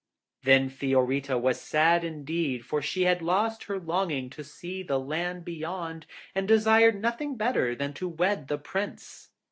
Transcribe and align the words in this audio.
Then 0.41 0.67
Fiorita 0.69 1.37
was 1.37 1.61
sad 1.61 2.03
indeed, 2.03 2.65
for 2.65 2.81
she 2.81 3.03
had 3.03 3.21
lost 3.21 3.65
her 3.65 3.77
longing 3.79 4.31
to 4.31 4.43
see 4.43 4.81
the 4.81 4.99
land 4.99 5.45
Beyond, 5.45 6.07
and 6.33 6.47
desired 6.47 6.99
nothing 6.99 7.35
better 7.37 7.75
than 7.75 7.93
to 7.93 8.07
wed 8.07 8.47
the 8.47 8.57
Prince. 8.57 9.29